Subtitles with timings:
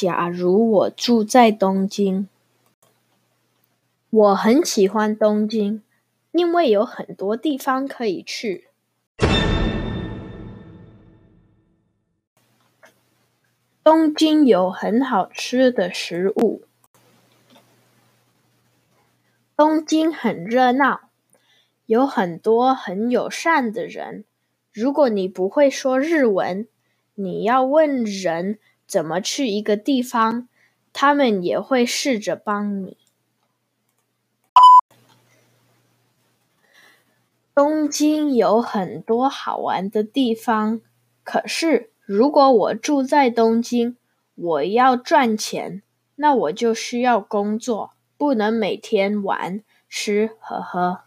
[0.00, 2.26] 假如我住在东京，
[4.08, 5.82] 我很喜欢东京，
[6.32, 8.68] 因为有很多地方可以去。
[13.84, 16.62] 东京有很好吃的食物。
[19.54, 21.10] 东京很热闹，
[21.84, 24.24] 有很多很友善的人。
[24.72, 26.66] 如果你不会说日文，
[27.16, 28.58] 你要问人
[28.90, 30.48] 怎么去一个地方，
[30.92, 32.96] 他们也会试着帮你。
[37.54, 40.80] 东京有很多好玩的地方，
[41.22, 43.96] 可是如果我住在东京，
[44.34, 45.82] 我要赚钱，
[46.16, 51.02] 那我就需要工作，不能每天玩吃喝喝。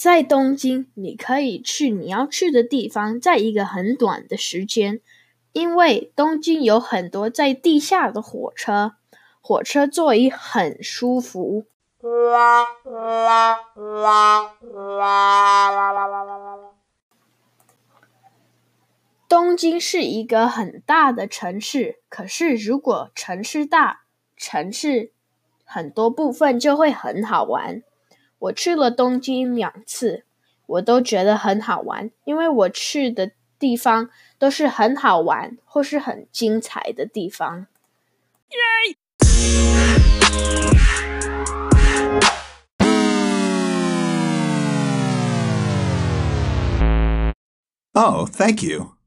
[0.00, 5.02] 在东京，你可以去你要去的地方，在一个很短的时间，
[5.52, 8.94] 因为东京有很多在地下的火车，
[9.42, 11.66] 火车座椅很舒服。
[19.28, 25.12] 东京是一个很大的城市，可是如果城市大，城市
[25.62, 27.82] 很多部分就会很好玩。
[28.40, 30.24] 我去了东京两次，
[30.64, 37.66] 我都觉得很好玩，因为我去的地方都是很好玩或是很精彩的地方。
[38.48, 38.56] 耶
[47.92, 48.99] ！Oh, thank you.